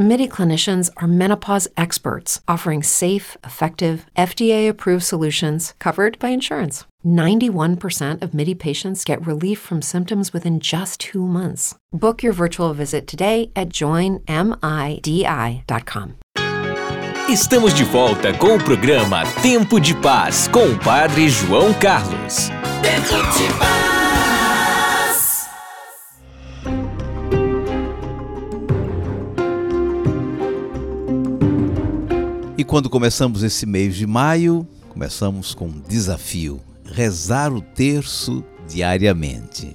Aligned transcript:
MIDI 0.00 0.26
clinicians 0.28 0.88
are 0.96 1.06
menopause 1.06 1.68
experts 1.76 2.40
offering 2.48 2.82
safe, 2.82 3.36
effective, 3.44 4.06
FDA 4.16 4.66
approved 4.66 5.04
solutions 5.04 5.74
covered 5.78 6.18
by 6.18 6.30
insurance. 6.30 6.86
91% 7.04 8.22
of 8.22 8.32
MIDI 8.32 8.54
patients 8.54 9.04
get 9.04 9.26
relief 9.26 9.58
from 9.58 9.82
symptoms 9.82 10.32
within 10.32 10.58
just 10.58 11.00
two 11.00 11.26
months. 11.26 11.74
Book 11.92 12.22
your 12.22 12.32
virtual 12.32 12.72
visit 12.72 13.06
today 13.06 13.50
at 13.54 13.68
joinmidi.com. 13.68 14.24
Estamos 17.28 17.74
de 17.74 17.84
volta 17.84 18.32
com 18.32 18.56
o 18.56 18.64
programa 18.64 19.24
Tempo 19.42 19.78
de 19.78 19.94
Paz 19.94 20.48
com 20.48 20.64
o 20.64 20.78
Padre 20.78 21.28
João 21.28 21.74
Carlos. 21.74 22.48
Tempo 22.82 23.16
de 23.36 23.52
Paz. 23.58 23.99
E 32.60 32.64
quando 32.64 32.90
começamos 32.90 33.42
esse 33.42 33.64
mês 33.64 33.96
de 33.96 34.06
maio, 34.06 34.68
começamos 34.90 35.54
com 35.54 35.64
um 35.64 35.80
desafio: 35.88 36.60
rezar 36.84 37.50
o 37.54 37.62
terço 37.62 38.44
diariamente. 38.68 39.74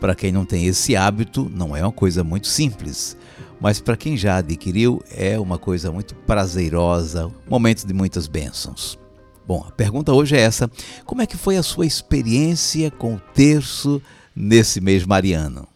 Para 0.00 0.14
quem 0.14 0.32
não 0.32 0.46
tem 0.46 0.64
esse 0.64 0.96
hábito, 0.96 1.52
não 1.54 1.76
é 1.76 1.82
uma 1.82 1.92
coisa 1.92 2.24
muito 2.24 2.46
simples 2.46 3.18
mas 3.60 3.80
para 3.80 3.98
quem 3.98 4.16
já 4.16 4.38
adquiriu 4.38 5.00
é 5.10 5.38
uma 5.38 5.58
coisa 5.58 5.92
muito 5.92 6.14
prazerosa, 6.14 7.26
um 7.26 7.32
momento 7.50 7.86
de 7.86 7.92
muitas 7.92 8.26
bênçãos. 8.26 8.98
Bom, 9.46 9.64
a 9.68 9.70
pergunta 9.70 10.12
hoje 10.14 10.34
é 10.34 10.40
essa: 10.40 10.70
como 11.04 11.20
é 11.20 11.26
que 11.26 11.36
foi 11.36 11.58
a 11.58 11.62
sua 11.62 11.84
experiência 11.84 12.90
com 12.90 13.16
o 13.16 13.20
terço 13.34 14.00
nesse 14.34 14.80
mês 14.80 15.04
mariano? 15.04 15.68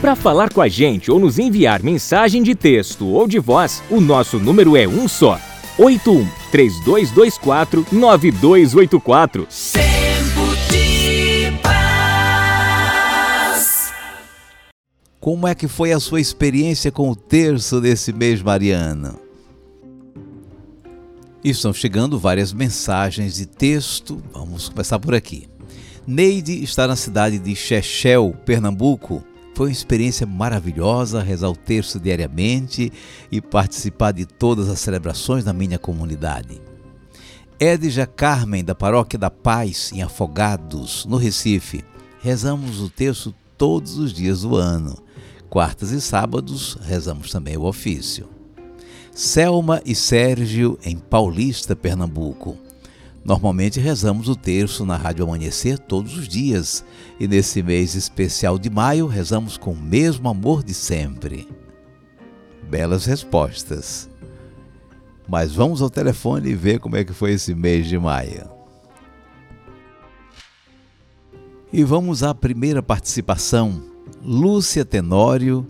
Para 0.00 0.16
falar 0.16 0.50
com 0.50 0.62
a 0.62 0.68
gente 0.68 1.10
ou 1.10 1.20
nos 1.20 1.38
enviar 1.38 1.82
mensagem 1.82 2.42
de 2.42 2.54
texto 2.54 3.06
ou 3.06 3.28
de 3.28 3.38
voz, 3.38 3.82
o 3.90 4.00
nosso 4.00 4.38
número 4.38 4.74
é 4.74 4.88
um 4.88 5.06
só: 5.06 5.38
81 5.78 6.26
3224 6.50 7.86
9284. 7.92 9.46
Como 15.20 15.46
é 15.46 15.54
que 15.54 15.68
foi 15.68 15.92
a 15.92 16.00
sua 16.00 16.18
experiência 16.18 16.90
com 16.90 17.10
o 17.10 17.14
terço 17.14 17.78
desse 17.78 18.10
mês 18.10 18.40
mariano? 18.40 19.20
Estão 21.44 21.74
chegando 21.74 22.18
várias 22.18 22.54
mensagens 22.54 23.34
de 23.34 23.44
texto. 23.44 24.22
Vamos 24.32 24.70
começar 24.70 24.98
por 24.98 25.14
aqui. 25.14 25.46
Neide 26.06 26.64
está 26.64 26.86
na 26.86 26.96
cidade 26.96 27.38
de 27.38 27.54
Chechel, 27.54 28.34
Pernambuco. 28.46 29.22
Foi 29.54 29.68
uma 29.68 29.72
experiência 29.72 30.26
maravilhosa 30.26 31.22
rezar 31.22 31.50
o 31.50 31.56
terço 31.56 32.00
diariamente 32.00 32.92
e 33.30 33.40
participar 33.40 34.12
de 34.12 34.24
todas 34.24 34.68
as 34.68 34.80
celebrações 34.80 35.44
da 35.44 35.52
minha 35.52 35.78
comunidade. 35.78 36.60
Edja 37.58 38.06
Carmen, 38.06 38.64
da 38.64 38.74
Paróquia 38.74 39.18
da 39.18 39.30
Paz, 39.30 39.92
em 39.92 40.02
Afogados, 40.02 41.04
no 41.04 41.18
Recife. 41.18 41.84
Rezamos 42.22 42.80
o 42.80 42.88
terço 42.88 43.34
todos 43.58 43.98
os 43.98 44.14
dias 44.14 44.42
do 44.42 44.56
ano. 44.56 44.96
Quartas 45.50 45.90
e 45.90 46.00
sábados 46.00 46.78
rezamos 46.80 47.30
também 47.30 47.58
o 47.58 47.64
ofício. 47.64 48.28
Selma 49.12 49.82
e 49.84 49.94
Sérgio 49.94 50.78
em 50.82 50.96
Paulista, 50.96 51.76
Pernambuco. 51.76 52.56
Normalmente 53.24 53.78
rezamos 53.78 54.28
o 54.28 54.36
terço 54.36 54.86
na 54.86 54.96
Rádio 54.96 55.24
Amanhecer 55.24 55.78
todos 55.78 56.16
os 56.16 56.26
dias 56.26 56.84
e 57.18 57.28
nesse 57.28 57.62
mês 57.62 57.94
especial 57.94 58.58
de 58.58 58.70
maio 58.70 59.06
rezamos 59.06 59.58
com 59.58 59.72
o 59.72 59.80
mesmo 59.80 60.28
amor 60.28 60.62
de 60.62 60.72
sempre. 60.72 61.46
Belas 62.68 63.04
respostas. 63.04 64.08
Mas 65.28 65.54
vamos 65.54 65.82
ao 65.82 65.90
telefone 65.90 66.50
e 66.50 66.54
ver 66.54 66.80
como 66.80 66.96
é 66.96 67.04
que 67.04 67.12
foi 67.12 67.32
esse 67.32 67.54
mês 67.54 67.86
de 67.86 67.98
maio. 67.98 68.48
E 71.72 71.84
vamos 71.84 72.22
à 72.22 72.34
primeira 72.34 72.82
participação 72.82 73.82
Lúcia 74.22 74.84
Tenório, 74.84 75.66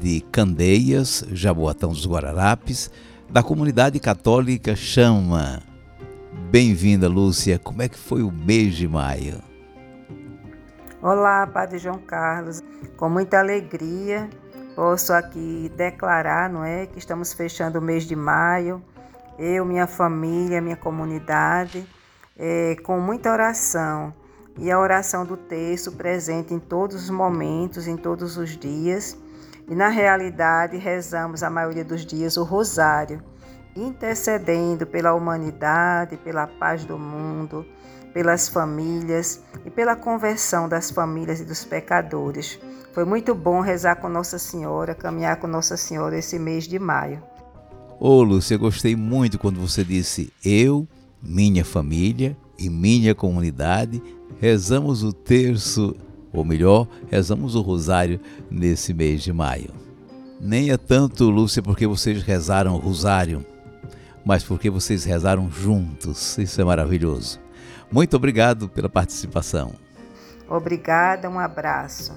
de 0.00 0.20
Candeias, 0.20 1.24
Jaboatão 1.32 1.90
dos 1.90 2.06
Guararapes, 2.06 2.90
da 3.30 3.42
comunidade 3.42 3.98
católica 3.98 4.76
Chama. 4.76 5.67
Bem-vinda, 6.50 7.06
Lúcia. 7.08 7.58
Como 7.58 7.82
é 7.82 7.90
que 7.90 7.98
foi 7.98 8.22
o 8.22 8.32
mês 8.32 8.74
de 8.74 8.88
maio? 8.88 9.42
Olá, 11.02 11.46
Padre 11.46 11.76
João 11.76 11.98
Carlos. 11.98 12.62
Com 12.96 13.10
muita 13.10 13.38
alegria, 13.38 14.30
posso 14.74 15.12
aqui 15.12 15.70
declarar, 15.76 16.48
não 16.48 16.64
é, 16.64 16.86
que 16.86 16.98
estamos 16.98 17.34
fechando 17.34 17.78
o 17.78 17.82
mês 17.82 18.04
de 18.04 18.16
maio. 18.16 18.82
Eu, 19.38 19.66
minha 19.66 19.86
família, 19.86 20.62
minha 20.62 20.76
comunidade, 20.76 21.86
é, 22.38 22.76
com 22.82 22.98
muita 22.98 23.30
oração 23.30 24.14
e 24.56 24.70
a 24.70 24.80
oração 24.80 25.26
do 25.26 25.36
texto 25.36 25.92
presente 25.92 26.54
em 26.54 26.58
todos 26.58 26.96
os 26.96 27.10
momentos, 27.10 27.86
em 27.86 27.96
todos 27.98 28.38
os 28.38 28.56
dias. 28.56 29.18
E 29.68 29.74
na 29.74 29.88
realidade, 29.90 30.78
rezamos 30.78 31.42
a 31.42 31.50
maioria 31.50 31.84
dos 31.84 32.06
dias 32.06 32.38
o 32.38 32.42
rosário, 32.42 33.22
intercedendo 33.82 34.86
pela 34.86 35.14
humanidade, 35.14 36.16
pela 36.16 36.46
paz 36.46 36.84
do 36.84 36.98
mundo, 36.98 37.64
pelas 38.12 38.48
famílias 38.48 39.42
e 39.64 39.70
pela 39.70 39.94
conversão 39.94 40.68
das 40.68 40.90
famílias 40.90 41.40
e 41.40 41.44
dos 41.44 41.64
pecadores. 41.64 42.58
Foi 42.92 43.04
muito 43.04 43.34
bom 43.34 43.60
rezar 43.60 43.96
com 43.96 44.08
Nossa 44.08 44.38
Senhora, 44.38 44.94
caminhar 44.94 45.36
com 45.36 45.46
Nossa 45.46 45.76
Senhora 45.76 46.18
esse 46.18 46.38
mês 46.38 46.64
de 46.64 46.78
maio. 46.78 47.22
Ô, 48.00 48.22
Lúcia, 48.22 48.56
gostei 48.56 48.94
muito 48.96 49.38
quando 49.38 49.60
você 49.60 49.84
disse 49.84 50.32
eu, 50.44 50.86
minha 51.22 51.64
família 51.64 52.36
e 52.58 52.68
minha 52.70 53.14
comunidade 53.14 54.02
rezamos 54.40 55.02
o 55.02 55.12
terço, 55.12 55.96
ou 56.32 56.44
melhor, 56.44 56.86
rezamos 57.10 57.54
o 57.54 57.60
rosário 57.60 58.20
nesse 58.50 58.94
mês 58.94 59.22
de 59.22 59.32
maio. 59.32 59.70
Nem 60.40 60.70
é 60.70 60.76
tanto, 60.76 61.28
Lúcia, 61.28 61.62
porque 61.62 61.86
vocês 61.86 62.22
rezaram 62.22 62.74
o 62.74 62.78
rosário, 62.78 63.44
mas 64.28 64.44
porque 64.44 64.68
vocês 64.68 65.04
rezaram 65.04 65.50
juntos. 65.50 66.36
Isso 66.36 66.60
é 66.60 66.64
maravilhoso. 66.64 67.40
Muito 67.90 68.14
obrigado 68.14 68.68
pela 68.68 68.86
participação. 68.86 69.72
Obrigada, 70.46 71.30
um 71.30 71.38
abraço. 71.38 72.12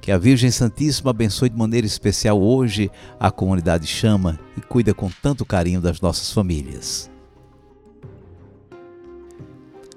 Que 0.00 0.10
a 0.10 0.18
Virgem 0.18 0.50
Santíssima 0.50 1.12
abençoe 1.12 1.48
de 1.48 1.56
maneira 1.56 1.86
especial 1.86 2.42
hoje 2.42 2.90
a 3.20 3.30
comunidade 3.30 3.86
Chama 3.86 4.36
e 4.58 4.60
cuida 4.62 4.92
com 4.92 5.08
tanto 5.22 5.44
carinho 5.44 5.80
das 5.80 6.00
nossas 6.00 6.32
famílias. 6.32 7.08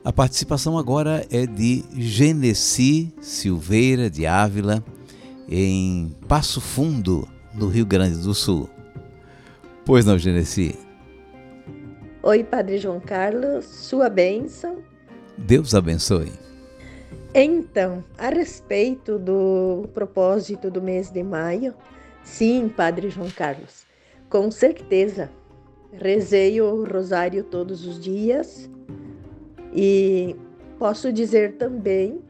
A 0.04 0.14
participação 0.14 0.78
agora 0.78 1.26
é 1.32 1.48
de 1.48 1.84
Genesi 1.98 3.12
Silveira 3.20 4.12
de 4.12 4.28
Ávila, 4.28 4.86
em 5.50 6.16
Passo 6.28 6.62
Fundo, 6.62 7.28
no 7.56 7.68
Rio 7.68 7.88
Grande 7.88 8.18
do 8.20 8.36
Sul. 8.36 8.70
Pois 9.84 10.06
não, 10.06 10.20
Genesi? 10.20 10.86
Oi, 12.28 12.44
Padre 12.44 12.80
João 12.80 13.00
Carlos, 13.00 13.66
sua 13.66 14.10
bênção. 14.10 14.78
Deus 15.38 15.76
abençoe. 15.76 16.32
Então, 17.36 18.04
a 18.18 18.30
respeito 18.30 19.20
do 19.20 19.88
propósito 19.94 20.72
do 20.72 20.82
mês 20.82 21.12
de 21.12 21.22
maio, 21.22 21.76
sim, 22.24 22.68
Padre 22.68 23.12
João 23.12 23.30
Carlos, 23.30 23.86
com 24.28 24.50
certeza. 24.50 25.30
Rezei 25.94 26.60
o 26.60 26.84
rosário 26.84 27.44
todos 27.44 27.86
os 27.86 28.00
dias 28.00 28.68
e 29.72 30.36
posso 30.80 31.14
dizer 31.14 31.58
também 31.58 32.24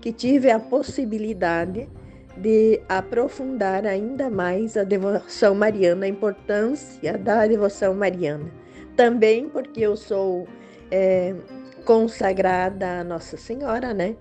que 0.00 0.14
tive 0.14 0.50
a 0.50 0.58
possibilidade 0.58 1.90
de 2.38 2.80
aprofundar 2.88 3.84
ainda 3.84 4.30
mais 4.30 4.78
a 4.78 4.82
devoção 4.82 5.54
mariana, 5.54 6.06
a 6.06 6.08
importância 6.08 7.18
da 7.18 7.46
devoção 7.46 7.92
mariana. 7.92 8.61
Também 8.96 9.48
porque 9.48 9.80
eu 9.80 9.96
sou 9.96 10.46
é, 10.90 11.34
consagrada 11.84 13.00
a 13.00 13.04
Nossa 13.04 13.36
Senhora, 13.36 13.94
né? 13.94 14.16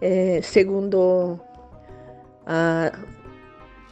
É, 0.00 0.40
segundo 0.42 1.38
a 2.46 2.92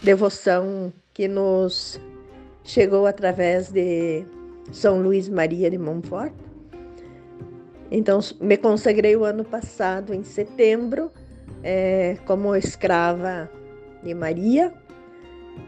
devoção 0.03 0.93
que 1.13 1.29
nos 1.29 2.01
chegou 2.65 3.07
através 3.07 3.71
de 3.71 4.25
São 4.73 5.01
Luís 5.01 5.29
Maria 5.29 5.71
de 5.71 5.79
Montfort. 5.79 6.33
Então, 7.91 8.21
me 8.41 8.57
consagrei 8.57 9.17
o 9.17 9.25
ano 9.25 9.45
passado, 9.45 10.15
em 10.15 10.23
setembro, 10.23 11.11
é, 11.63 12.17
como 12.25 12.55
escrava 12.55 13.51
de 14.03 14.15
Maria. 14.15 14.73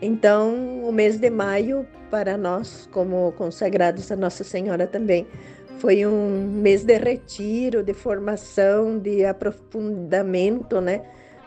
Então, 0.01 0.83
o 0.85 0.93
mês 0.93 1.19
de 1.19 1.31
maio, 1.31 1.87
para 2.11 2.37
nós, 2.37 2.89
como 2.93 3.33
consagrados 3.33 4.11
a 4.11 4.17
Nossa 4.17 4.45
Senhora 4.45 4.87
também, 4.87 5.27
foi 5.79 6.07
um 6.07 6.49
mês 6.63 6.85
de 6.85 6.97
retiro, 6.97 7.83
de 7.83 7.93
formação, 7.93 8.99
de 8.99 9.25
aprofundamento, 9.25 10.81
né, 10.81 11.03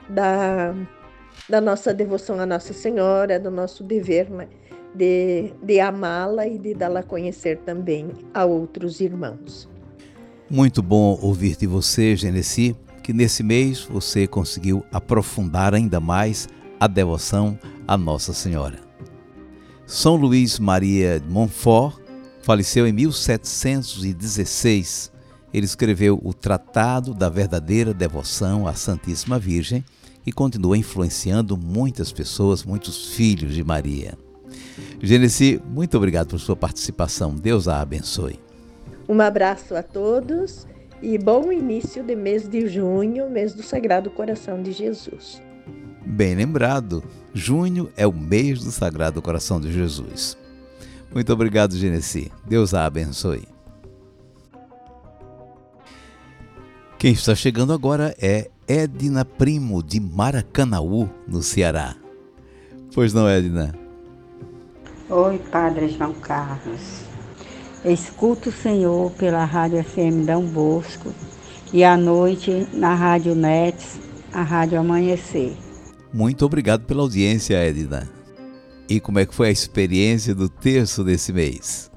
da, 0.10 0.76
da 1.50 1.62
nossa 1.62 1.94
devoção 1.94 2.40
à 2.40 2.46
Nossa 2.46 2.74
Senhora, 2.74 3.40
do 3.40 3.50
nosso 3.50 3.84
dever, 3.84 4.30
né, 4.30 4.48
de, 4.94 5.54
de 5.64 5.80
amá-la 5.80 6.48
e 6.48 6.58
de 6.58 6.74
dá-la 6.74 7.02
a 7.02 7.04
conhecer 7.04 7.60
também 7.60 8.12
a 8.34 8.46
outros 8.46 9.00
irmãos. 9.00 9.70
Muito 10.50 10.82
bom 10.82 11.18
ouvir 11.22 11.56
de 11.56 11.66
você, 11.66 12.16
Genesi, 12.16 12.76
que 13.02 13.14
nesse 13.14 13.42
mês 13.42 13.84
você 13.84 14.28
conseguiu 14.28 14.84
aprofundar 14.92 15.74
ainda 15.74 16.00
mais 16.00 16.48
a 16.80 16.88
devoção 16.88 17.60
à 17.88 17.98
Nossa 17.98 18.34
Senhora. 18.34 18.80
São 19.86 20.16
Luís 20.16 20.58
Maria 20.60 21.20
de 21.20 21.30
Montfort 21.30 22.00
faleceu 22.42 22.88
em 22.88 22.94
1716. 22.94 25.12
Ele 25.54 25.66
escreveu 25.66 26.20
o 26.24 26.34
Tratado 26.34 27.14
da 27.14 27.30
Verdadeira 27.30 27.94
Devoção 27.94 28.68
à 28.68 28.74
Santíssima 28.74 29.40
Virgem 29.40 29.84
e 30.26 30.32
continua 30.32 30.78
influenciando 30.78 31.56
muitas 31.56 32.12
pessoas, 32.12 32.64
muitos 32.64 33.16
filhos 33.16 33.54
de 33.54 33.64
Maria. 33.64 34.18
Genesi, 35.02 35.62
muito 35.66 35.98
obrigado 35.98 36.30
por 36.30 36.40
sua 36.40 36.56
participação. 36.56 37.36
Deus 37.36 37.68
a 37.68 37.82
abençoe. 37.82 38.40
Um 39.08 39.22
abraço 39.22 39.76
a 39.76 39.84
todos 39.84 40.66
e 41.02 41.18
bom 41.18 41.52
início 41.52 42.04
de 42.04 42.16
mês 42.16 42.48
de 42.48 42.68
junho, 42.68 43.30
mês 43.30 43.54
do 43.54 43.62
Sagrado 43.62 44.10
Coração 44.10 44.62
de 44.62 44.72
Jesus. 44.72 45.45
Bem 46.06 46.36
lembrado, 46.36 47.04
junho 47.34 47.92
é 47.98 48.06
o 48.06 48.14
mês 48.14 48.64
do 48.64 48.72
Sagrado 48.72 49.22
Coração 49.22 49.60
de 49.60 49.74
Jesus. 49.74 50.38
Muito 51.12 51.34
obrigado, 51.34 51.76
Genesi. 51.76 52.32
Deus 52.46 52.74
a 52.74 52.86
abençoe. 52.86 53.48
Quem 57.00 57.12
está 57.12 57.34
chegando 57.34 57.74
agora 57.74 58.16
é 58.22 58.50
Edna 58.68 59.26
Primo, 59.26 59.82
de 59.82 60.00
Maracanaú, 60.00 61.10
no 61.28 61.42
Ceará. 61.42 61.96
Pois 62.94 63.14
não, 63.14 63.28
Edna? 63.28 63.74
Oi, 65.10 65.40
Padre 65.52 65.90
João 65.90 66.14
Carlos. 66.14 67.02
Escuto 67.84 68.50
o 68.50 68.54
Senhor 68.54 69.12
pela 69.12 69.44
Rádio 69.44 69.84
FM 69.84 70.26
Dão 70.26 70.46
Bosco 70.46 71.12
e 71.74 71.84
à 71.84 71.98
noite 71.98 72.68
na 72.74 72.94
Rádio 72.94 73.36
Nets, 73.36 74.00
a 74.32 74.42
Rádio 74.42 74.80
Amanhecer. 74.80 75.65
Muito 76.16 76.46
obrigado 76.46 76.86
pela 76.86 77.02
audiência, 77.02 77.56
Edna. 77.56 78.10
E 78.88 79.02
como 79.02 79.20
é 79.20 79.26
que 79.26 79.36
foi 79.36 79.50
a 79.50 79.52
experiência 79.52 80.34
do 80.34 80.48
terço 80.48 81.04
desse 81.04 81.34
mês? 81.34 81.92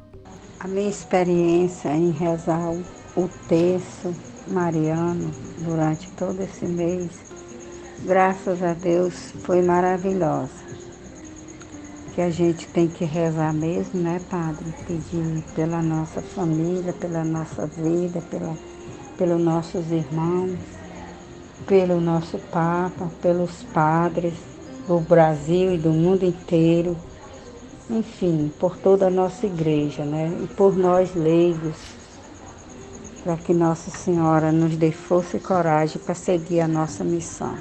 A 0.59 0.67
minha 0.67 0.91
experiência 0.91 1.95
em 1.95 2.11
rezar 2.11 2.73
o 3.17 3.29
terço 3.49 4.13
mariano 4.49 5.31
durante 5.61 6.11
todo 6.17 6.43
esse 6.43 6.67
mês, 6.67 7.13
graças 8.05 8.61
a 8.61 8.75
Deus, 8.75 9.15
foi 9.45 9.63
maravilhosa 9.63 10.67
que 12.17 12.21
a 12.21 12.31
gente 12.31 12.67
tem 12.67 12.89
que 12.89 13.05
rezar 13.05 13.55
mesmo, 13.55 14.01
né, 14.01 14.21
Padre? 14.29 14.75
Pedir 14.85 15.45
pela 15.55 15.81
nossa 15.81 16.21
família, 16.21 16.93
pela 16.93 17.23
nossa 17.23 17.69
vida, 17.69 18.21
pela, 18.23 18.57
pelos 19.17 19.41
nossos 19.41 19.93
irmãos, 19.93 20.59
pelo 21.67 22.01
nosso 22.01 22.39
Papa, 22.39 23.11
pelos 23.21 23.63
padres 23.73 24.35
do 24.87 25.01
Brasil 25.01 25.75
e 25.75 25.79
do 25.79 25.91
mundo 25.91 26.25
inteiro, 26.25 26.97
enfim, 27.91 28.51
por 28.59 28.77
toda 28.77 29.07
a 29.07 29.11
nossa 29.11 29.47
igreja, 29.47 30.05
né? 30.05 30.31
E 30.43 30.47
por 30.47 30.77
nós 30.77 31.15
leigos, 31.15 31.77
para 33.23 33.37
que 33.37 33.53
Nossa 33.53 33.91
Senhora 33.91 34.51
nos 34.53 34.77
dê 34.77 34.91
força 34.91 35.37
e 35.37 35.41
coragem 35.41 36.01
para 36.01 36.15
seguir 36.15 36.61
a 36.61 36.69
nossa 36.69 37.05
missão. 37.05 37.57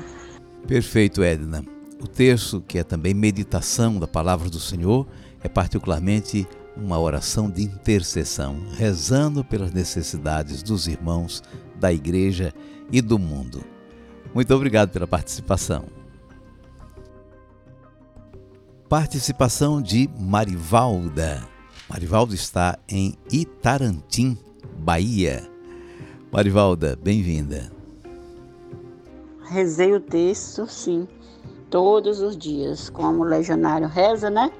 Perfeito, 0.67 1.23
Edna. 1.23 1.63
O 2.01 2.07
texto, 2.07 2.61
que 2.65 2.77
é 2.77 2.83
também 2.83 3.13
meditação 3.13 3.99
da 3.99 4.07
palavra 4.07 4.49
do 4.49 4.59
Senhor, 4.59 5.07
é 5.43 5.49
particularmente 5.49 6.47
uma 6.75 6.99
oração 6.99 7.49
de 7.49 7.63
intercessão, 7.63 8.57
rezando 8.77 9.43
pelas 9.43 9.71
necessidades 9.71 10.61
dos 10.61 10.87
irmãos 10.87 11.41
da 11.75 11.91
igreja 11.91 12.53
e 12.91 13.01
do 13.01 13.17
mundo. 13.17 13.63
Muito 14.37 14.53
obrigado 14.53 14.91
pela 14.91 15.07
participação. 15.07 15.85
Participação 18.87 19.81
de 19.81 20.07
Marivalda. 20.15 21.43
Marivalda 21.89 22.35
está 22.35 22.77
em 22.87 23.15
Itarantim, 23.31 24.37
Bahia. 24.77 25.41
Marivalda, 26.31 26.95
bem-vinda. 27.01 27.71
Rezei 29.45 29.95
o 29.95 29.99
texto, 29.99 30.67
sim, 30.67 31.07
todos 31.71 32.21
os 32.21 32.37
dias, 32.37 32.91
como 32.91 33.23
o 33.23 33.27
legionário 33.27 33.87
reza, 33.87 34.29
né? 34.29 34.51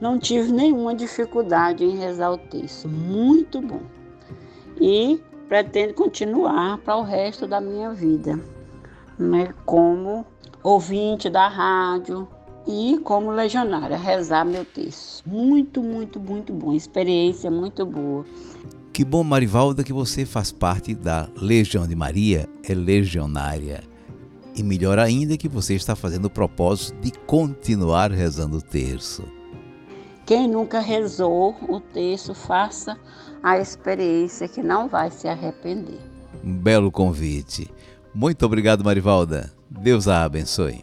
Não 0.00 0.18
tive 0.18 0.50
nenhuma 0.50 0.96
dificuldade 0.96 1.84
em 1.84 1.96
rezar 1.96 2.32
o 2.32 2.38
texto. 2.38 2.88
Muito 2.88 3.60
bom. 3.60 3.82
E 4.80 5.22
pretendo 5.48 5.94
continuar 5.94 6.78
para 6.78 6.96
o 6.96 7.04
resto 7.04 7.46
da 7.46 7.60
minha 7.60 7.92
vida, 7.92 8.36
né? 9.18 9.54
Como 9.64 10.24
ouvinte 10.62 11.30
da 11.30 11.48
rádio 11.48 12.28
e 12.66 12.98
como 13.04 13.30
legionária, 13.30 13.96
rezar 13.96 14.44
meu 14.44 14.64
texto. 14.64 15.22
Muito, 15.28 15.82
muito, 15.82 16.18
muito 16.18 16.52
bom. 16.52 16.72
Experiência 16.72 17.50
muito 17.50 17.86
boa. 17.86 18.24
Que 18.92 19.04
bom, 19.04 19.22
Marivalda, 19.22 19.84
que 19.84 19.92
você 19.92 20.24
faz 20.24 20.50
parte 20.50 20.94
da 20.94 21.28
Legião 21.36 21.86
de 21.86 21.94
Maria, 21.94 22.48
é 22.66 22.74
legionária. 22.74 23.84
E 24.56 24.62
melhor 24.62 24.98
ainda 24.98 25.36
que 25.36 25.48
você 25.48 25.74
está 25.74 25.94
fazendo 25.94 26.24
o 26.24 26.30
propósito 26.30 26.98
de 27.00 27.12
continuar 27.26 28.10
rezando 28.10 28.56
o 28.56 28.62
terço. 28.62 29.22
Quem 30.24 30.48
nunca 30.48 30.80
rezou 30.80 31.54
o 31.68 31.78
terço, 31.78 32.34
faça 32.34 32.98
a 33.42 33.58
experiência 33.58 34.48
que 34.48 34.62
não 34.62 34.88
vai 34.88 35.10
se 35.10 35.28
arrepender. 35.28 36.00
Um 36.42 36.56
belo 36.56 36.90
convite. 36.90 37.70
Muito 38.18 38.46
obrigado, 38.46 38.82
Marivalda. 38.82 39.52
Deus 39.68 40.08
a 40.08 40.24
abençoe. 40.24 40.82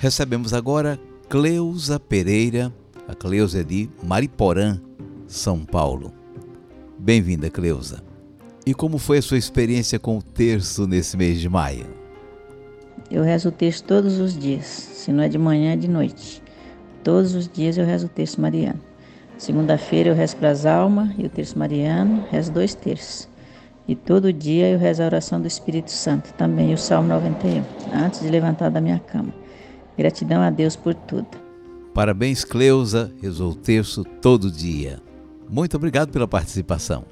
Recebemos 0.00 0.54
agora 0.54 0.98
Cleusa 1.28 2.00
Pereira, 2.00 2.72
a 3.06 3.14
Cleusa 3.14 3.60
é 3.60 3.62
de 3.62 3.90
Mariporã, 4.02 4.80
São 5.26 5.62
Paulo. 5.66 6.14
Bem-vinda, 6.98 7.50
Cleusa. 7.50 8.02
E 8.64 8.72
como 8.72 8.96
foi 8.96 9.18
a 9.18 9.22
sua 9.22 9.36
experiência 9.36 9.98
com 9.98 10.16
o 10.16 10.22
terço 10.22 10.86
nesse 10.86 11.14
mês 11.14 11.38
de 11.38 11.48
maio? 11.50 11.88
Eu 13.10 13.22
rezo 13.22 13.50
o 13.50 13.52
terço 13.52 13.84
todos 13.84 14.18
os 14.18 14.34
dias, 14.34 14.64
se 14.64 15.12
não 15.12 15.22
é 15.22 15.28
de 15.28 15.36
manhã, 15.36 15.74
é 15.74 15.76
de 15.76 15.88
noite. 15.88 16.42
Todos 17.04 17.34
os 17.34 17.46
dias 17.46 17.76
eu 17.76 17.84
rezo 17.84 18.06
o 18.06 18.08
terço 18.08 18.40
mariano. 18.40 18.80
Segunda-feira 19.36 20.08
eu 20.08 20.14
rezo 20.14 20.38
para 20.38 20.52
as 20.52 20.64
almas 20.64 21.10
e 21.18 21.26
o 21.26 21.28
terço 21.28 21.58
mariano, 21.58 22.24
rezo 22.30 22.50
dois 22.50 22.74
terços. 22.74 23.29
E 23.90 23.96
todo 23.96 24.32
dia 24.32 24.70
eu 24.70 24.78
rezo 24.78 25.02
a 25.02 25.06
oração 25.06 25.40
do 25.40 25.48
Espírito 25.48 25.90
Santo, 25.90 26.32
também 26.34 26.72
o 26.72 26.78
Salmo 26.78 27.08
91, 27.08 27.64
antes 27.92 28.20
de 28.20 28.28
levantar 28.28 28.70
da 28.70 28.80
minha 28.80 29.00
cama. 29.00 29.34
Gratidão 29.98 30.40
a 30.40 30.48
Deus 30.48 30.76
por 30.76 30.94
tudo. 30.94 31.26
Parabéns, 31.92 32.44
Cleusa, 32.44 33.12
rezou 33.20 33.50
o 33.50 33.54
terço 33.56 34.04
todo 34.04 34.48
dia. 34.48 35.00
Muito 35.48 35.76
obrigado 35.76 36.12
pela 36.12 36.28
participação. 36.28 37.04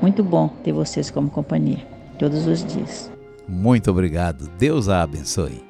Muito 0.00 0.22
bom 0.22 0.46
ter 0.62 0.70
vocês 0.70 1.10
como 1.10 1.28
companhia, 1.28 1.84
todos 2.16 2.46
os 2.46 2.64
dias. 2.64 3.10
Muito 3.48 3.90
obrigado. 3.90 4.48
Deus 4.56 4.88
a 4.88 5.02
abençoe. 5.02 5.64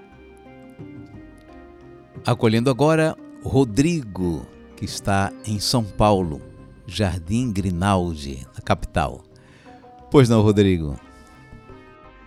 Acolhendo 2.26 2.68
agora 2.68 3.16
Rodrigo, 3.42 4.46
que 4.76 4.84
está 4.84 5.32
em 5.46 5.58
São 5.58 5.82
Paulo, 5.82 6.42
Jardim 6.86 7.50
Grinaldi, 7.50 8.46
na 8.54 8.60
capital. 8.60 9.24
Pois 10.14 10.28
não, 10.28 10.42
Rodrigo? 10.42 10.94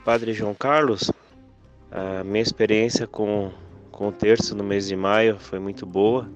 Padre 0.03 0.33
João 0.33 0.53
Carlos, 0.53 1.09
a 1.89 2.21
minha 2.21 2.41
experiência 2.41 3.07
com, 3.07 3.49
com 3.93 4.09
o 4.09 4.11
terço 4.11 4.53
no 4.53 4.61
mês 4.61 4.89
de 4.89 4.95
maio 4.97 5.37
foi 5.39 5.57
muito 5.57 5.85
boa. 5.85 6.29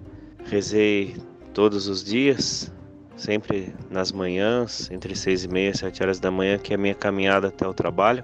Rezei 0.46 1.18
todos 1.54 1.90
os 1.90 2.06
dias, 2.06 2.72
sempre 3.18 3.76
nas 3.90 4.14
manhãs, 4.14 4.90
entre 4.92 5.14
seis 5.14 5.44
e 5.44 5.50
meia 5.50 5.74
sete 5.74 6.02
horas 6.02 6.22
da 6.22 6.32
manhã, 6.32 6.58
que 6.58 6.72
é 6.72 6.78
a 6.78 6.80
minha 6.80 6.96
caminhada 6.96 7.50
até 7.50 7.68
o 7.68 7.74
trabalho. 7.74 8.24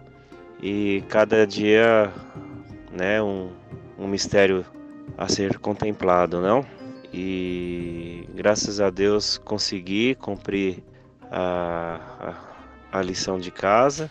E 0.63 1.03
cada 1.09 1.45
dia, 1.45 2.09
né, 2.93 3.21
um, 3.21 3.49
um 3.99 4.07
mistério 4.07 4.65
a 5.17 5.27
ser 5.27 5.59
contemplado, 5.59 6.39
não? 6.39 6.65
E 7.13 8.25
graças 8.33 8.79
a 8.79 8.89
Deus 8.89 9.37
consegui 9.37 10.15
cumprir 10.15 10.81
a, 11.29 11.99
a 12.91 13.01
lição 13.01 13.39
de 13.39 13.51
casa. 13.51 14.09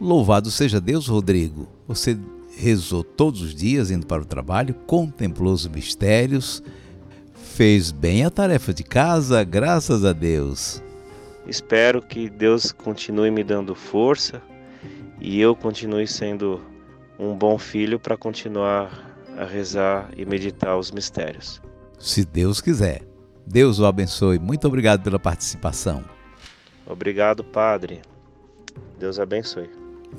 Louvado 0.00 0.50
seja 0.50 0.80
Deus, 0.80 1.08
Rodrigo. 1.08 1.68
Você 1.86 2.18
rezou 2.56 3.02
todos 3.02 3.42
os 3.42 3.54
dias 3.54 3.90
indo 3.90 4.06
para 4.06 4.22
o 4.22 4.26
trabalho, 4.26 4.74
contemplou 4.86 5.52
os 5.52 5.66
mistérios, 5.66 6.62
fez 7.34 7.90
bem 7.90 8.24
a 8.24 8.30
tarefa 8.30 8.72
de 8.72 8.82
casa, 8.82 9.42
graças 9.44 10.04
a 10.04 10.12
Deus. 10.12 10.82
Espero 11.46 12.00
que 12.00 12.30
Deus 12.30 12.72
continue 12.72 13.30
me 13.30 13.44
dando 13.44 13.74
força 13.74 14.42
e 15.20 15.40
eu 15.40 15.54
continue 15.54 16.06
sendo 16.06 16.60
um 17.18 17.34
bom 17.36 17.58
filho 17.58 17.98
para 17.98 18.16
continuar 18.16 19.14
a 19.36 19.44
rezar 19.44 20.10
e 20.16 20.24
meditar 20.24 20.76
os 20.76 20.90
mistérios. 20.90 21.60
Se 21.98 22.24
Deus 22.24 22.60
quiser. 22.60 23.02
Deus 23.46 23.78
o 23.78 23.84
abençoe. 23.84 24.38
Muito 24.38 24.66
obrigado 24.66 25.02
pela 25.02 25.18
participação. 25.18 26.04
Obrigado, 26.86 27.44
Padre. 27.44 28.00
Deus 28.98 29.18
abençoe. 29.18 29.68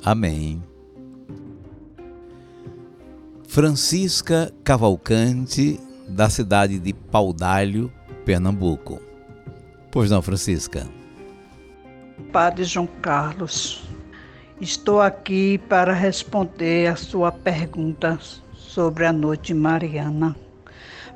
Amém. 0.04 0.62
Francisca 3.48 4.52
Cavalcante, 4.64 5.80
da 6.10 6.30
cidade 6.30 6.78
de 6.78 6.94
Paudalho, 6.94 7.92
Pernambuco. 8.26 9.02
Pois 9.92 10.12
não, 10.12 10.22
Francisca? 10.22 10.88
Padre 12.32 12.66
João 12.66 12.88
Carlos, 13.02 13.88
estou 14.60 15.00
aqui 15.00 15.58
para 15.70 15.94
responder 15.94 16.88
a 16.88 16.96
sua 16.98 17.32
pergunta 17.32 18.20
sobre 18.54 19.06
a 19.06 19.14
noite 19.14 19.54
mariana. 19.54 20.36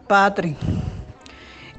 Padre, 0.07 0.55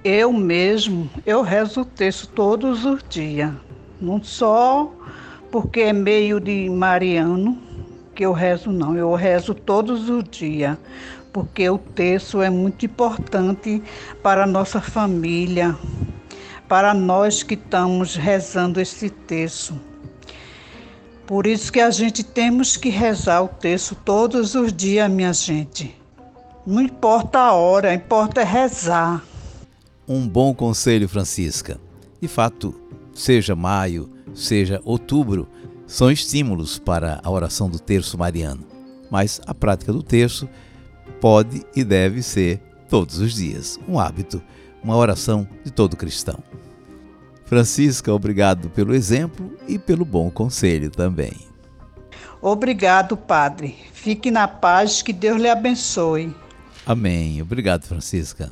eu 0.04 0.32
mesmo, 0.32 1.08
eu 1.24 1.42
rezo 1.42 1.80
o 1.80 1.84
texto 1.84 2.28
todos 2.28 2.84
os 2.84 3.02
dias, 3.08 3.52
não 4.00 4.22
só 4.22 4.92
porque 5.50 5.80
é 5.80 5.92
meio 5.92 6.40
de 6.40 6.68
mariano 6.70 7.58
que 8.14 8.24
eu 8.24 8.32
rezo, 8.32 8.70
não, 8.70 8.96
eu 8.96 9.14
rezo 9.14 9.54
todos 9.54 10.08
os 10.08 10.24
dias, 10.24 10.76
porque 11.32 11.68
o 11.68 11.78
texto 11.78 12.42
é 12.42 12.50
muito 12.50 12.84
importante 12.84 13.82
para 14.22 14.44
a 14.44 14.46
nossa 14.46 14.80
família, 14.80 15.76
para 16.68 16.92
nós 16.92 17.42
que 17.42 17.54
estamos 17.54 18.14
rezando 18.16 18.80
esse 18.80 19.10
texto. 19.10 19.78
Por 21.26 21.46
isso 21.46 21.72
que 21.72 21.80
a 21.80 21.90
gente 21.90 22.24
temos 22.24 22.76
que 22.76 22.88
rezar 22.88 23.42
o 23.42 23.48
texto 23.48 23.94
todos 23.94 24.54
os 24.54 24.72
dias, 24.72 25.10
minha 25.10 25.32
gente. 25.32 25.96
Não 26.66 26.82
importa 26.82 27.38
a 27.38 27.52
hora, 27.52 27.94
importa 27.94 28.40
é 28.40 28.44
rezar. 28.44 29.24
Um 30.06 30.28
bom 30.28 30.52
conselho, 30.52 31.08
Francisca. 31.08 31.80
De 32.20 32.26
fato, 32.26 32.74
seja 33.14 33.54
maio, 33.54 34.10
seja 34.34 34.80
outubro, 34.84 35.48
são 35.86 36.10
estímulos 36.10 36.78
para 36.78 37.20
a 37.22 37.30
oração 37.30 37.68
do 37.68 37.78
terço 37.78 38.16
mariano. 38.16 38.64
Mas 39.10 39.40
a 39.46 39.54
prática 39.54 39.92
do 39.92 40.02
terço 40.02 40.48
pode 41.20 41.64
e 41.74 41.82
deve 41.82 42.22
ser 42.22 42.60
todos 42.88 43.18
os 43.18 43.34
dias, 43.34 43.78
um 43.88 43.98
hábito, 43.98 44.42
uma 44.82 44.96
oração 44.96 45.46
de 45.64 45.70
todo 45.70 45.96
cristão. 45.96 46.38
Francisca, 47.44 48.12
obrigado 48.12 48.70
pelo 48.70 48.94
exemplo 48.94 49.52
e 49.66 49.78
pelo 49.78 50.04
bom 50.04 50.30
conselho 50.30 50.90
também. 50.90 51.32
Obrigado, 52.40 53.16
Padre. 53.16 53.76
Fique 53.92 54.30
na 54.30 54.48
paz, 54.48 55.02
que 55.02 55.12
Deus 55.12 55.40
lhe 55.40 55.48
abençoe. 55.48 56.34
Amém. 56.86 57.42
Obrigado, 57.42 57.84
Francisca. 57.84 58.50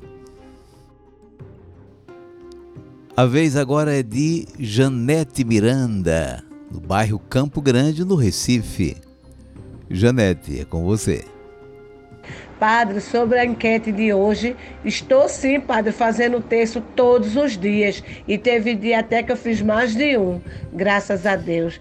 A 3.19 3.27
vez 3.27 3.57
agora 3.57 3.99
é 3.99 4.01
de 4.01 4.47
Janete 4.61 5.43
Miranda, 5.43 6.41
no 6.71 6.79
bairro 6.79 7.19
Campo 7.19 7.61
Grande, 7.61 8.05
no 8.05 8.15
Recife. 8.15 8.97
Janete, 9.91 10.61
é 10.61 10.65
com 10.65 10.85
você. 10.85 11.25
Padre, 12.61 13.01
sobre 13.01 13.41
a 13.41 13.45
enquete 13.45 13.91
de 13.91 14.13
hoje, 14.13 14.55
estou 14.85 15.29
sim, 15.29 15.59
padre, 15.59 15.91
fazendo 15.91 16.41
texto 16.41 16.81
todos 16.95 17.35
os 17.35 17.59
dias. 17.59 18.05
E 18.29 18.39
teve 18.39 18.77
dia 18.77 19.01
até 19.01 19.21
que 19.21 19.33
eu 19.33 19.37
fiz 19.37 19.61
mais 19.61 19.97
de 19.97 20.17
um, 20.17 20.41
graças 20.73 21.27
a 21.27 21.35
Deus. 21.35 21.81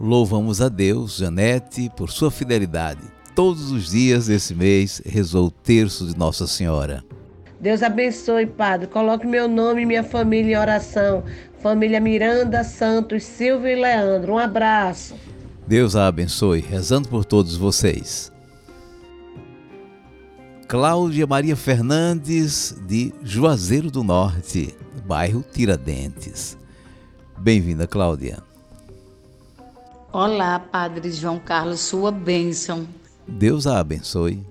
Louvamos 0.00 0.62
a 0.62 0.70
Deus, 0.70 1.18
Janete, 1.18 1.90
por 1.98 2.10
sua 2.10 2.30
fidelidade. 2.30 3.02
Todos 3.34 3.70
os 3.72 3.90
dias 3.90 4.28
desse 4.28 4.54
mês 4.54 5.02
rezou 5.04 5.48
o 5.48 5.50
terço 5.50 6.06
de 6.06 6.16
Nossa 6.16 6.46
Senhora. 6.46 7.04
Deus 7.60 7.82
abençoe, 7.82 8.46
Padre. 8.46 8.86
Coloque 8.86 9.26
meu 9.26 9.48
nome 9.48 9.82
e 9.82 9.86
minha 9.86 10.04
família 10.04 10.56
em 10.56 10.60
oração. 10.60 11.24
Família 11.60 12.00
Miranda, 12.00 12.62
Santos, 12.62 13.24
Silvio 13.24 13.68
e 13.68 13.74
Leandro. 13.74 14.34
Um 14.34 14.38
abraço. 14.38 15.16
Deus 15.66 15.96
a 15.96 16.06
abençoe, 16.06 16.60
rezando 16.60 17.08
por 17.08 17.24
todos 17.24 17.56
vocês. 17.56 18.32
Cláudia 20.68 21.26
Maria 21.26 21.56
Fernandes, 21.56 22.76
de 22.86 23.12
Juazeiro 23.22 23.90
do 23.90 24.04
Norte, 24.04 24.74
bairro 25.06 25.42
Tiradentes. 25.42 26.56
Bem-vinda, 27.38 27.86
Cláudia. 27.86 28.38
Olá, 30.12 30.58
Padre 30.58 31.10
João 31.10 31.38
Carlos, 31.38 31.80
sua 31.80 32.12
bênção. 32.12 32.86
Deus 33.26 33.66
a 33.66 33.78
abençoe. 33.78 34.44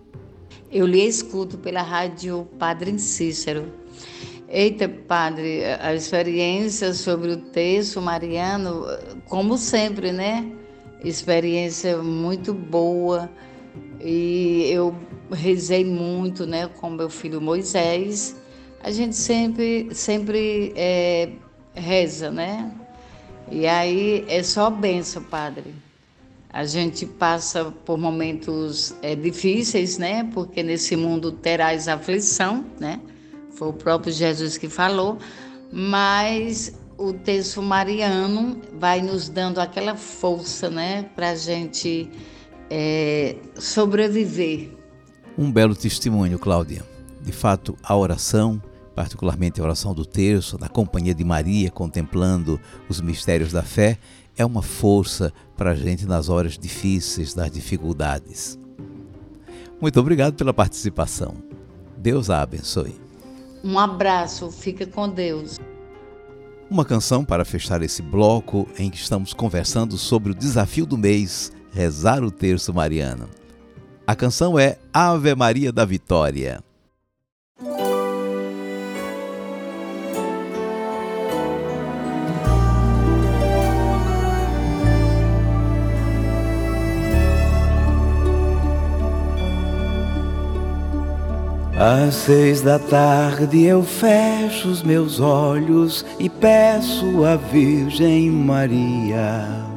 Eu 0.69 0.86
lhe 0.86 1.01
escuto 1.01 1.57
pela 1.57 1.81
rádio 1.81 2.45
Padre 2.59 3.00
Cícero. 3.00 3.71
Eita, 4.50 4.89
Padre, 4.89 5.63
a 5.63 5.93
experiência 5.95 6.93
sobre 6.93 7.31
o 7.31 7.38
texto 7.38 8.01
mariano, 8.01 8.86
como 9.29 9.57
sempre, 9.57 10.12
né? 10.12 10.45
Experiência 11.03 11.97
muito 11.97 12.53
boa. 12.53 13.29
E 14.01 14.69
eu 14.69 14.93
rezei 15.31 15.86
muito, 15.86 16.45
né, 16.45 16.67
com 16.67 16.89
meu 16.89 17.09
filho 17.09 17.39
Moisés. 17.39 18.36
A 18.81 18.91
gente 18.91 19.15
sempre, 19.15 19.88
sempre 19.93 20.74
é, 20.75 21.29
reza, 21.74 22.29
né? 22.29 22.71
E 23.50 23.65
aí 23.65 24.25
é 24.27 24.43
só 24.43 24.69
benção, 24.69 25.24
padre. 25.24 25.87
A 26.57 26.65
gente 26.65 27.05
passa 27.05 27.65
por 27.85 27.99
momentos 27.99 28.95
é, 29.03 29.15
difíceis, 29.15 29.99
né? 29.99 30.23
Porque 30.33 30.63
nesse 30.63 30.95
mundo 30.95 31.31
terás 31.31 31.87
aflição, 31.87 32.65
né? 32.79 32.99
Foi 33.51 33.67
o 33.67 33.73
próprio 33.73 34.11
Jesus 34.11 34.57
que 34.57 34.67
falou. 34.67 35.19
Mas 35.71 36.73
o 36.97 37.13
texto 37.13 37.61
mariano 37.61 38.59
vai 38.73 39.03
nos 39.03 39.29
dando 39.29 39.59
aquela 39.59 39.95
força, 39.95 40.67
né? 40.67 41.03
Para 41.15 41.29
a 41.29 41.35
gente 41.35 42.09
é, 42.71 43.35
sobreviver 43.53 44.71
um 45.37 45.51
belo 45.51 45.75
testemunho, 45.75 46.39
Cláudia. 46.39 46.83
De 47.21 47.31
fato, 47.31 47.77
a 47.83 47.95
oração, 47.95 48.59
particularmente 48.95 49.61
a 49.61 49.63
oração 49.63 49.93
do 49.93 50.03
terço, 50.03 50.57
na 50.59 50.67
companhia 50.67 51.13
de 51.13 51.23
Maria, 51.23 51.69
contemplando 51.69 52.59
os 52.89 52.99
mistérios 52.99 53.51
da 53.51 53.61
fé, 53.61 53.99
é 54.38 54.46
uma 54.46 54.62
força 54.62 55.34
para 55.58 55.72
a 55.72 55.75
gente 55.75 56.06
nas 56.06 56.29
horas 56.29 56.58
difíceis, 56.58 57.34
das 57.34 57.51
dificuldades. 57.51 58.58
Muito 59.82 60.00
obrigado 60.00 60.36
pela 60.36 60.53
participação. 60.53 61.36
Deus 61.98 62.29
a 62.29 62.41
abençoe. 62.41 62.96
Um 63.63 63.77
abraço, 63.77 64.51
fica 64.51 64.86
com 64.86 65.10
Deus. 65.10 65.60
Uma 66.70 66.86
canção 66.86 67.25
para 67.25 67.46
fechar 67.46 67.82
esse 67.82 68.01
bloco 68.01 68.67
em 68.77 68.89
que 68.89 68.98
estamos 68.98 69.34
conversando 69.34 69.98
sobre 69.98 70.32
o 70.32 70.36
desafio 70.36 70.86
do 70.86 70.98
mês, 70.98 71.51
rezar 71.72 72.24
o 72.24 72.32
terço 72.32 72.74
mariano. 72.74 73.29
A 74.06 74.15
canção 74.15 74.58
é 74.58 74.77
Ave 74.94 75.34
Maria 75.36 75.72
da 75.72 75.86
Vitória. 75.86 76.63
Às 91.79 92.15
seis 92.15 92.62
da 92.62 92.79
tarde 92.79 93.63
eu 93.63 93.84
fecho 93.84 94.67
os 94.67 94.81
meus 94.81 95.19
olhos 95.19 96.03
e 96.17 96.27
peço 96.27 97.24
à 97.24 97.36
Virgem 97.36 98.31
Maria 98.31 99.67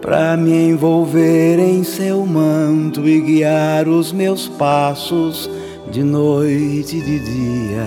para 0.00 0.36
me 0.36 0.70
envolver 0.70 1.58
em 1.58 1.82
seu 1.82 2.24
manto 2.24 3.08
e 3.08 3.20
guiar 3.20 3.88
os 3.88 4.12
meus 4.12 4.46
passos 4.46 5.50
de 5.90 6.04
noite 6.04 6.96
e 6.96 7.00
de 7.00 7.18
dia. 7.18 7.86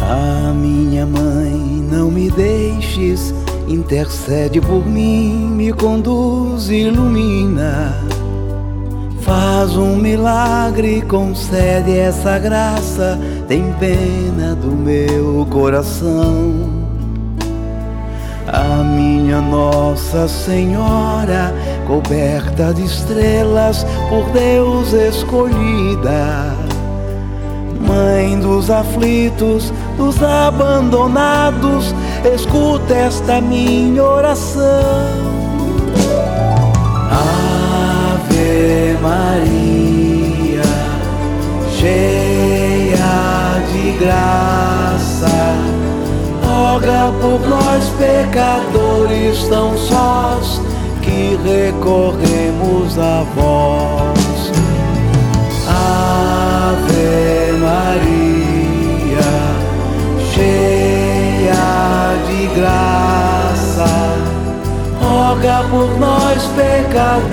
Ah, 0.00 0.54
minha 0.54 1.04
mãe, 1.04 1.52
não 1.90 2.10
me 2.10 2.30
deixes, 2.30 3.34
intercede 3.68 4.60
por 4.60 4.86
mim, 4.86 5.48
me 5.56 5.72
conduz, 5.72 6.70
ilumina. 6.70 8.11
Faz 9.22 9.76
um 9.76 9.96
milagre, 9.96 11.00
concede 11.02 11.96
essa 11.96 12.38
graça, 12.38 13.18
tem 13.46 13.72
pena 13.78 14.54
do 14.56 14.72
meu 14.72 15.46
coração. 15.48 16.82
A 18.48 18.82
minha 18.82 19.40
Nossa 19.40 20.26
Senhora, 20.26 21.54
coberta 21.86 22.74
de 22.74 22.84
estrelas, 22.84 23.86
por 24.08 24.28
Deus 24.30 24.92
escolhida. 24.92 26.54
Mãe 27.80 28.38
dos 28.40 28.70
aflitos, 28.70 29.72
dos 29.96 30.20
abandonados, 30.22 31.94
escuta 32.34 32.94
esta 32.94 33.40
minha 33.40 34.02
oração. 34.02 35.31
Maria, 39.00 40.62
cheia 41.76 43.60
de 43.72 43.90
graça, 43.98 45.28
roga 46.44 47.12
por 47.20 47.40
nós 47.48 47.84
pecadores 47.98 49.48
tão 49.48 49.76
sós 49.76 50.60
que 51.02 51.36
recorremos 51.44 52.96
a 52.98 53.24
vós. 53.34 54.52
Ave 55.66 57.52
Maria, 57.58 59.32
cheia 60.32 62.14
de 62.28 62.46
graça, 62.54 63.90
roga 65.00 65.64
por 65.68 65.98
nós 65.98 66.42
pecadores 66.54 67.31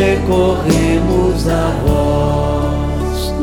recorremos 0.00 1.46
a 1.46 1.70
vós. 1.84 3.34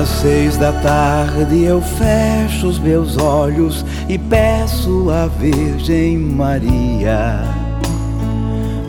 Às 0.00 0.08
seis 0.08 0.56
da 0.56 0.72
tarde 0.72 1.64
eu 1.64 1.82
fecho 1.82 2.68
os 2.68 2.78
meus 2.78 3.18
olhos 3.18 3.84
e 4.08 4.16
peço 4.16 5.10
à 5.10 5.26
Virgem 5.26 6.16
Maria 6.16 7.44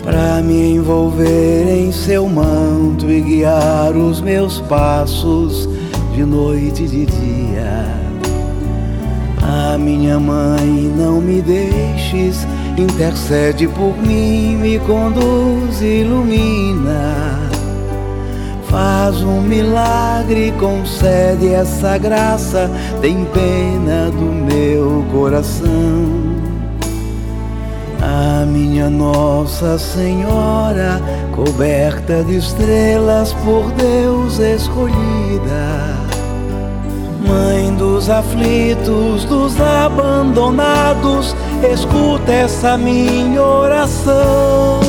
para 0.04 0.42
me 0.42 0.76
envolver 0.76 1.68
em 1.70 1.92
seu 1.92 2.28
manto 2.28 3.10
e 3.10 3.22
guiar 3.22 3.96
os 3.96 4.20
meus 4.20 4.60
passos 4.62 5.70
de 6.16 6.24
noite 6.24 6.84
e 6.84 6.88
de 6.88 7.06
dia. 7.06 8.02
A 9.42 9.78
minha 9.78 10.20
mãe, 10.20 10.92
não 10.98 11.22
me 11.22 11.42
deixes, 11.42 12.48
intercede 12.78 13.68
por 13.68 13.98
mim, 13.98 14.56
me 14.58 14.80
conduz 14.80 15.82
ilumina. 15.82 17.40
Faz 18.70 19.22
um 19.22 19.42
milagre, 19.42 20.54
concede 20.58 21.54
essa 21.54 21.98
graça, 21.98 22.72
tem 23.02 23.26
pena 23.26 24.10
do 24.12 24.32
meu 24.46 25.06
coração. 25.12 26.32
A 28.02 28.46
minha 28.46 28.90
Nossa 28.90 29.78
Senhora, 29.78 31.02
coberta 31.34 32.24
de 32.24 32.38
estrelas 32.38 33.34
por 33.44 33.70
Deus 33.74 34.40
escolhida, 34.40 36.02
Mãe 37.28 37.74
dos 37.76 38.10
aflitos, 38.10 39.26
dos 39.26 39.60
abandonados, 39.62 41.36
escuta 41.68 42.32
essa 42.32 42.78
minha 42.78 43.42
oração. 43.42 44.80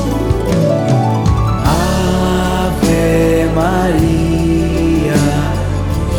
Ave 2.64 3.48
Maria, 3.54 5.14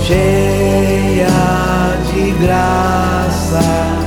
cheia 0.06 1.28
de 2.12 2.32
graça 2.44 4.04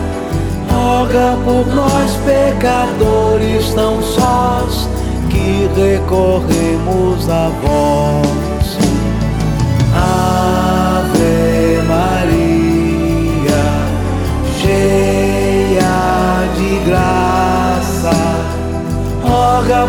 roga 0.97 1.37
por 1.45 1.67
nós 1.75 2.17
pecadores 2.25 3.73
tão 3.75 4.03
sós 4.03 4.89
que 5.31 5.69
recorremos 5.75 7.29
a 7.29 7.49
vós. 7.63 8.36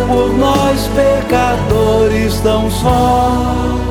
Por 0.05 0.33
nós 0.37 0.87
pecadores 0.95 2.39
tão 2.41 2.69
sós 2.69 3.87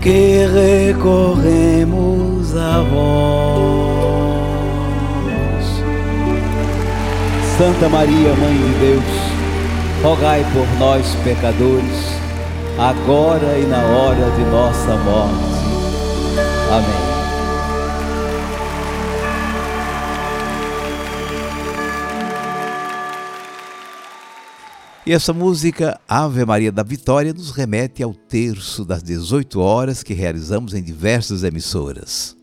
que 0.00 0.46
recorremos 0.86 2.56
a 2.56 2.80
vós. 2.82 4.08
Santa 7.58 7.88
Maria, 7.88 8.34
Mãe 8.34 8.56
de 8.56 8.78
Deus, 8.78 9.04
rogai 10.02 10.46
por 10.52 10.66
nós, 10.78 11.14
pecadores, 11.24 12.16
agora 12.78 13.58
e 13.58 13.66
na 13.66 13.82
hora 13.82 14.30
de 14.36 14.44
nossa 14.44 14.96
morte. 14.96 15.58
Amém. 16.70 17.07
E 25.08 25.12
essa 25.14 25.32
música, 25.32 25.98
Ave 26.06 26.44
Maria 26.44 26.70
da 26.70 26.82
Vitória, 26.82 27.32
nos 27.32 27.50
remete 27.50 28.02
ao 28.02 28.12
terço 28.12 28.84
das 28.84 29.02
18 29.02 29.58
horas 29.58 30.02
que 30.02 30.12
realizamos 30.12 30.74
em 30.74 30.82
diversas 30.82 31.44
emissoras. 31.44 32.36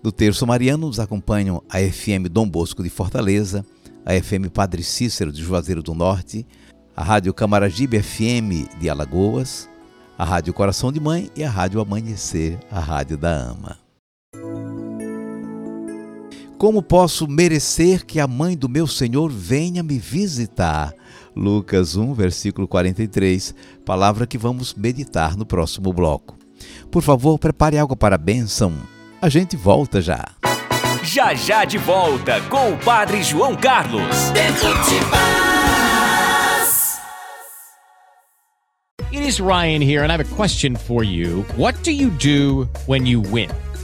Do 0.00 0.12
terço 0.12 0.46
mariano 0.46 0.86
nos 0.86 1.00
acompanham 1.00 1.60
a 1.68 1.80
FM 1.80 2.28
Dom 2.30 2.48
Bosco 2.48 2.84
de 2.84 2.88
Fortaleza, 2.88 3.66
a 4.06 4.12
FM 4.12 4.46
Padre 4.54 4.84
Cícero 4.84 5.32
de 5.32 5.42
Juazeiro 5.42 5.82
do 5.82 5.92
Norte, 5.92 6.46
a 6.94 7.02
Rádio 7.02 7.34
Camaragibe 7.34 8.00
FM 8.00 8.78
de 8.78 8.88
Alagoas, 8.88 9.68
a 10.16 10.24
Rádio 10.24 10.54
Coração 10.54 10.92
de 10.92 11.00
Mãe 11.00 11.32
e 11.34 11.42
a 11.42 11.50
Rádio 11.50 11.80
Amanhecer, 11.80 12.60
a 12.70 12.78
Rádio 12.78 13.18
da 13.18 13.32
Ama. 13.32 13.76
Como 16.56 16.80
posso 16.80 17.26
merecer 17.26 18.06
que 18.06 18.20
a 18.20 18.28
mãe 18.28 18.56
do 18.56 18.68
meu 18.68 18.86
Senhor 18.86 19.32
venha 19.32 19.82
me 19.82 19.98
visitar? 19.98 20.94
Lucas 21.34 21.96
1, 21.96 22.14
versículo 22.14 22.68
43, 22.68 23.54
palavra 23.84 24.26
que 24.26 24.36
vamos 24.38 24.74
meditar 24.74 25.36
no 25.36 25.46
próximo 25.46 25.92
bloco. 25.92 26.36
Por 26.90 27.02
favor, 27.02 27.38
prepare 27.38 27.78
algo 27.78 27.96
para 27.96 28.16
a 28.16 28.18
bênção. 28.18 28.72
A 29.20 29.28
gente 29.28 29.56
volta 29.56 30.00
já. 30.00 30.24
Já 31.02 31.34
já 31.34 31.64
de 31.64 31.78
volta 31.78 32.40
com 32.42 32.72
o 32.72 32.78
Padre 32.78 33.22
João 33.22 33.56
Carlos. 33.56 34.32
It 39.12 39.24
is 39.24 39.40
Ryan 39.40 39.82
here, 39.82 40.04
and 40.04 40.10
I 40.10 40.16
have 40.16 40.20
a 40.20 40.36
question 40.36 40.74
for 40.74 41.04
you. 41.04 41.44
What 41.56 41.82
do 41.82 41.90
you 41.90 42.10
do 42.10 42.68
when 42.86 43.06
you 43.06 43.20
win? 43.20 43.50